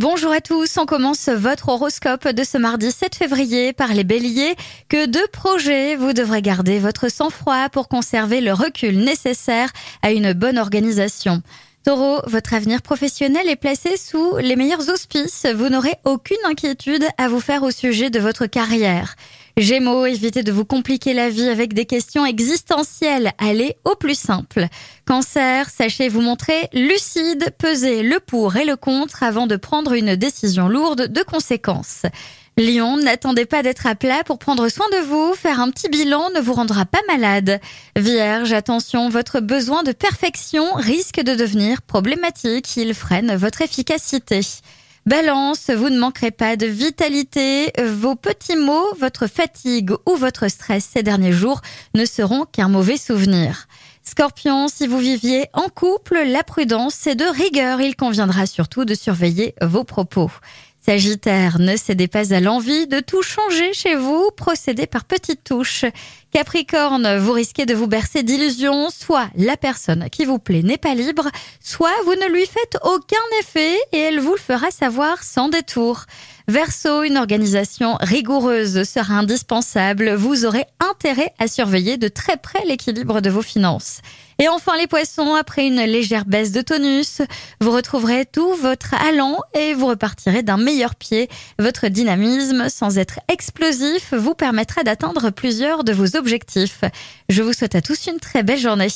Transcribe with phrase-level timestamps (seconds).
[0.00, 4.54] Bonjour à tous, on commence votre horoscope de ce mardi 7 février par les béliers.
[4.88, 9.72] Que deux projets, vous devrez garder votre sang-froid pour conserver le recul nécessaire
[10.02, 11.42] à une bonne organisation.
[11.84, 15.46] Taureau, votre avenir professionnel est placé sous les meilleurs auspices.
[15.52, 19.16] Vous n'aurez aucune inquiétude à vous faire au sujet de votre carrière.
[19.58, 23.32] Gémeaux, évitez de vous compliquer la vie avec des questions existentielles.
[23.38, 24.68] Allez au plus simple.
[25.04, 30.14] Cancer, sachez vous montrer lucide, pesez le pour et le contre avant de prendre une
[30.14, 32.02] décision lourde de conséquences.
[32.56, 35.34] Lion, n'attendez pas d'être à plat pour prendre soin de vous.
[35.34, 37.60] Faire un petit bilan ne vous rendra pas malade.
[37.96, 42.76] Vierge, attention, votre besoin de perfection risque de devenir problématique.
[42.76, 44.40] Il freine votre efficacité.
[45.06, 47.72] Balance, vous ne manquerez pas de vitalité.
[47.82, 51.62] Vos petits mots, votre fatigue ou votre stress ces derniers jours
[51.94, 53.68] ne seront qu'un mauvais souvenir.
[54.02, 57.80] Scorpion, si vous viviez en couple, la prudence est de rigueur.
[57.80, 60.30] Il conviendra surtout de surveiller vos propos.
[60.80, 65.84] Sagittaire, ne cédez pas à l'envie de tout changer chez vous, procédez par petites touches.
[66.30, 70.94] Capricorne, vous risquez de vous bercer d'illusions, soit la personne qui vous plaît n'est pas
[70.94, 75.48] libre, soit vous ne lui faites aucun effet et elle vous le fera savoir sans
[75.48, 76.04] détour.
[76.48, 80.14] Verseau, une organisation rigoureuse sera indispensable.
[80.14, 84.00] Vous aurez intérêt à surveiller de très près l'équilibre de vos finances.
[84.40, 87.20] Et enfin les poissons, après une légère baisse de tonus,
[87.60, 91.28] vous retrouverez tout votre allant et vous repartirez d'un meilleur pied.
[91.58, 96.82] Votre dynamisme, sans être explosif, vous permettra d'atteindre plusieurs de vos objectifs.
[97.28, 98.88] Je vous souhaite à tous une très belle journée.